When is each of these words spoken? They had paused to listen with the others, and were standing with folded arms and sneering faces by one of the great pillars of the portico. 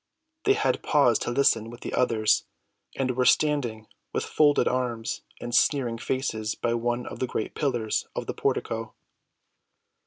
They 0.45 0.53
had 0.53 0.81
paused 0.81 1.21
to 1.21 1.29
listen 1.29 1.69
with 1.69 1.81
the 1.81 1.93
others, 1.93 2.45
and 2.95 3.11
were 3.11 3.23
standing 3.23 3.85
with 4.13 4.23
folded 4.25 4.67
arms 4.67 5.21
and 5.39 5.53
sneering 5.53 5.99
faces 5.99 6.55
by 6.55 6.73
one 6.73 7.05
of 7.05 7.19
the 7.19 7.27
great 7.27 7.53
pillars 7.53 8.07
of 8.15 8.25
the 8.25 8.33
portico. 8.33 8.95